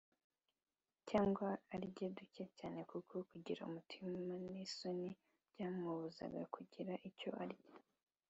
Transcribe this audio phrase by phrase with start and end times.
[1.09, 4.09] cyangwa arya duke cyane kuko kugira umutima
[4.51, 5.11] n’isoni
[5.51, 7.67] byamubuzaga kugira icyo arya.